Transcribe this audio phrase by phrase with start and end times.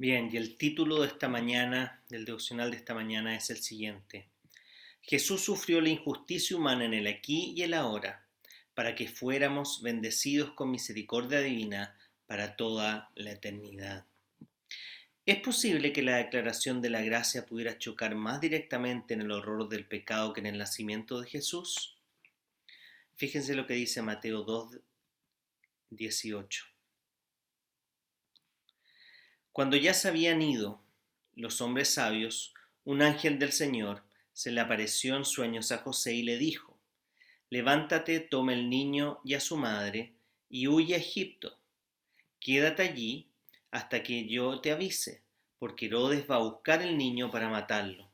[0.00, 4.28] Bien, y el título de esta mañana, del devocional de esta mañana, es el siguiente.
[5.02, 8.24] Jesús sufrió la injusticia humana en el aquí y el ahora,
[8.74, 11.98] para que fuéramos bendecidos con misericordia divina
[12.28, 14.06] para toda la eternidad.
[15.26, 19.68] ¿Es posible que la declaración de la gracia pudiera chocar más directamente en el horror
[19.68, 21.98] del pecado que en el nacimiento de Jesús?
[23.16, 24.78] Fíjense lo que dice Mateo 2,
[25.90, 26.77] 18.
[29.58, 30.80] Cuando ya se habían ido
[31.34, 36.22] los hombres sabios, un ángel del Señor se le apareció en sueños a José y
[36.22, 36.78] le dijo,
[37.50, 40.12] Levántate, toma el niño y a su madre,
[40.48, 41.58] y huye a Egipto.
[42.38, 43.26] Quédate allí
[43.72, 45.22] hasta que yo te avise,
[45.58, 48.08] porque Herodes va a buscar el niño para matarlo.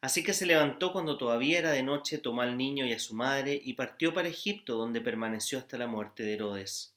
[0.00, 3.14] Así que se levantó cuando todavía era de noche, tomó al niño y a su
[3.14, 6.94] madre, y partió para Egipto, donde permaneció hasta la muerte de Herodes.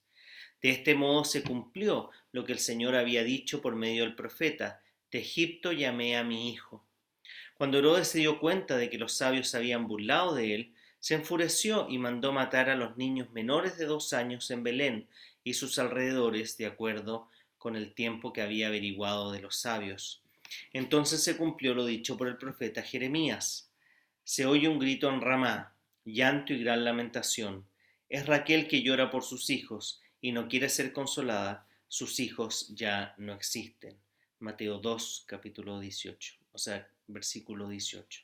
[0.63, 4.81] De este modo se cumplió lo que el Señor había dicho por medio del profeta,
[5.11, 6.85] de Egipto llamé a mi hijo.
[7.55, 11.87] Cuando Herodes se dio cuenta de que los sabios habían burlado de él, se enfureció
[11.89, 15.09] y mandó matar a los niños menores de dos años en Belén
[15.43, 17.27] y sus alrededores, de acuerdo
[17.57, 20.23] con el tiempo que había averiguado de los sabios.
[20.71, 23.69] Entonces se cumplió lo dicho por el profeta Jeremías.
[24.23, 27.65] Se oye un grito en Ramá, llanto y gran lamentación.
[28.07, 33.13] Es Raquel que llora por sus hijos y no quiere ser consolada, sus hijos ya
[33.17, 33.97] no existen.
[34.39, 38.21] Mateo 2, capítulo 18, o sea, versículo 18.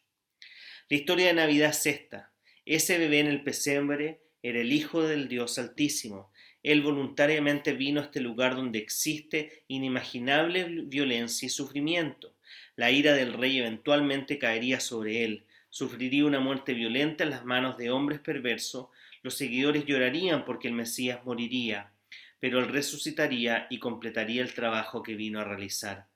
[0.88, 2.32] La historia de Navidad es esta.
[2.66, 6.32] Ese bebé en el pesebre era el Hijo del Dios Altísimo.
[6.64, 12.34] Él voluntariamente vino a este lugar donde existe inimaginable violencia y sufrimiento.
[12.78, 17.78] La ira del rey eventualmente caería sobre él, sufriría una muerte violenta en las manos
[17.78, 18.88] de hombres perversos,
[19.22, 21.92] los seguidores llorarían porque el Mesías moriría,
[22.40, 26.08] pero él resucitaría y completaría el trabajo que vino a realizar.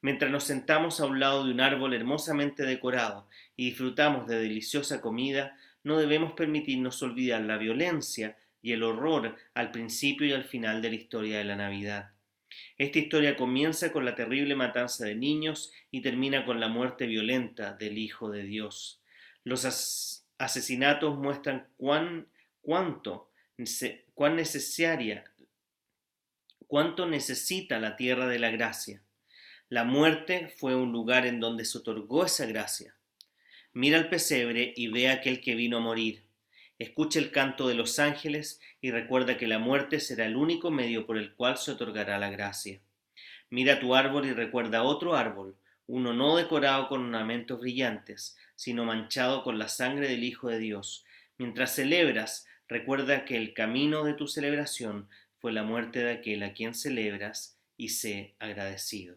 [0.00, 5.00] Mientras nos sentamos a un lado de un árbol hermosamente decorado y disfrutamos de deliciosa
[5.00, 10.82] comida, no debemos permitirnos olvidar la violencia y el horror al principio y al final
[10.82, 12.10] de la historia de la Navidad.
[12.78, 17.74] Esta historia comienza con la terrible matanza de niños y termina con la muerte violenta
[17.74, 19.00] del Hijo de Dios.
[19.44, 19.64] Los
[20.42, 22.26] asesinatos muestran cuán,
[22.62, 23.30] cuánto,
[24.14, 25.24] cuán necesaria,
[26.66, 29.02] cuánto necesita la tierra de la gracia.
[29.68, 32.96] La muerte fue un lugar en donde se otorgó esa gracia.
[33.72, 36.24] Mira el pesebre y ve a aquel que vino a morir.
[36.78, 41.06] Escucha el canto de los ángeles y recuerda que la muerte será el único medio
[41.06, 42.80] por el cual se otorgará la gracia.
[43.48, 49.42] Mira tu árbol y recuerda otro árbol, uno no decorado con ornamentos brillantes, sino manchado
[49.42, 51.04] con la sangre del Hijo de Dios.
[51.36, 55.08] Mientras celebras, recuerda que el camino de tu celebración
[55.40, 59.16] fue la muerte de aquel a quien celebras y sé agradecido.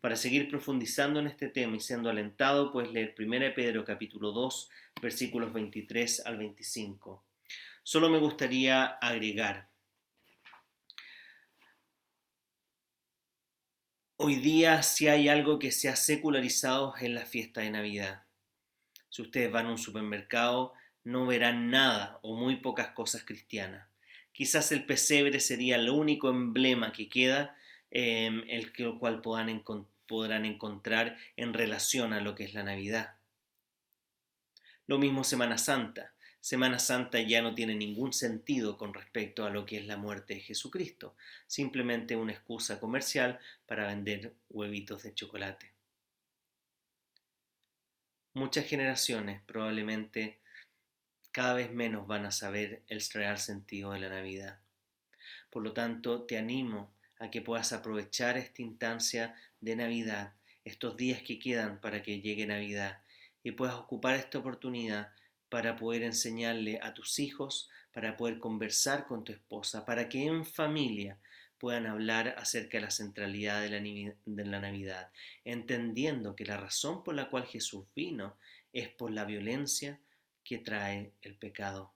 [0.00, 4.68] Para seguir profundizando en este tema y siendo alentado, puedes leer 1 Pedro capítulo 2,
[5.00, 7.24] versículos 23 al 25.
[7.84, 9.68] Solo me gustaría agregar,
[14.16, 18.24] hoy día si hay algo que se ha secularizado en la fiesta de Navidad.
[19.12, 20.72] Si ustedes van a un supermercado,
[21.04, 23.86] no verán nada o muy pocas cosas cristianas.
[24.32, 27.54] Quizás el pesebre sería el único emblema que queda,
[27.90, 33.16] em, el cual podrán encontrar en relación a lo que es la Navidad.
[34.86, 36.14] Lo mismo Semana Santa.
[36.40, 40.36] Semana Santa ya no tiene ningún sentido con respecto a lo que es la muerte
[40.36, 41.14] de Jesucristo,
[41.46, 45.72] simplemente una excusa comercial para vender huevitos de chocolate
[48.34, 50.40] muchas generaciones probablemente
[51.32, 54.60] cada vez menos van a saber el real sentido de la Navidad.
[55.50, 60.34] Por lo tanto, te animo a que puedas aprovechar esta instancia de Navidad,
[60.64, 63.02] estos días que quedan para que llegue Navidad,
[63.42, 65.12] y puedas ocupar esta oportunidad
[65.48, 70.44] para poder enseñarle a tus hijos, para poder conversar con tu esposa, para que en
[70.46, 71.18] familia
[71.62, 75.12] puedan hablar acerca de la centralidad de la, Navidad,
[75.44, 78.36] entendiendo que la razón por la cual Jesús vino
[78.72, 80.00] es por la violencia
[80.42, 81.92] que trae el pecado.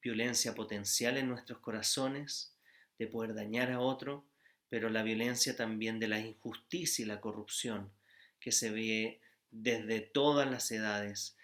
[0.00, 2.54] Violencia potencial en nuestros corazones,
[2.96, 4.24] de poder dañar a otro,
[4.68, 7.90] pero la violencia también de la injusticia y la corrupción
[8.38, 9.20] que se ve
[9.50, 11.36] desde todas las edades,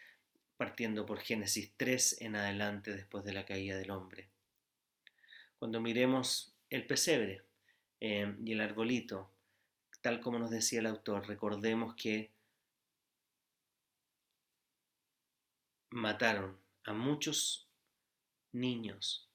[0.57, 4.29] partiendo por Génesis 3 en adelante después de la caída del hombre.
[5.59, 7.43] Cuando miremos el pesebre
[8.01, 9.31] eh, y el arbolito,
[10.01, 12.31] tal como nos decía el autor, recordemos que
[15.91, 17.67] mataron a muchos
[18.53, 19.29] niños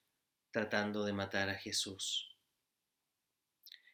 [0.51, 2.35] tratando de matar a Jesús.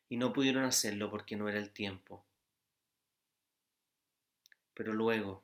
[0.09, 2.25] Y no pudieron hacerlo porque no era el tiempo.
[4.73, 5.43] Pero luego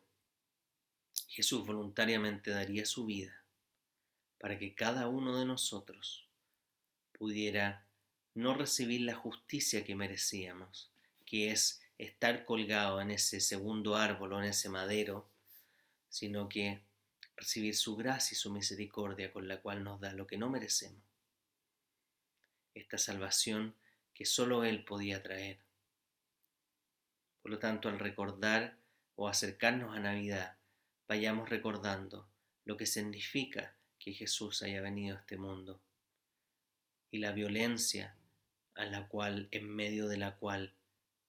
[1.28, 3.44] Jesús voluntariamente daría su vida
[4.38, 6.23] para que cada uno de nosotros
[7.24, 7.88] pudiera
[8.34, 10.92] no recibir la justicia que merecíamos,
[11.26, 15.30] que es estar colgado en ese segundo árbol o en ese madero,
[16.10, 16.84] sino que
[17.38, 21.02] recibir su gracia y su misericordia con la cual nos da lo que no merecemos.
[22.74, 23.74] Esta salvación
[24.14, 25.60] que solo Él podía traer.
[27.42, 28.78] Por lo tanto, al recordar
[29.16, 30.58] o acercarnos a Navidad,
[31.08, 32.28] vayamos recordando
[32.66, 35.80] lo que significa que Jesús haya venido a este mundo
[37.14, 38.18] y la violencia
[38.74, 40.74] a la cual, en medio de la cual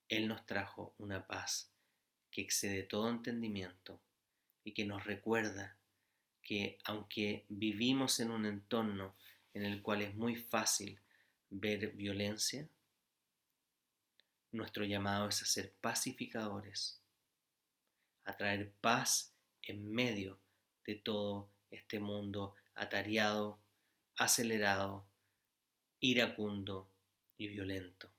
[0.09, 1.71] Él nos trajo una paz
[2.31, 4.01] que excede todo entendimiento
[4.63, 5.77] y que nos recuerda
[6.41, 9.15] que aunque vivimos en un entorno
[9.53, 10.99] en el cual es muy fácil
[11.51, 12.67] ver violencia,
[14.51, 16.99] nuestro llamado es a ser pacificadores,
[18.23, 20.39] a traer paz en medio
[20.83, 23.59] de todo este mundo atareado,
[24.15, 25.05] acelerado,
[26.05, 26.87] iracundo
[27.35, 28.11] y violento.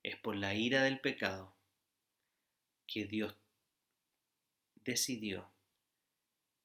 [0.00, 1.56] Es por la ira del pecado
[2.86, 3.34] que Dios
[4.76, 5.50] decidió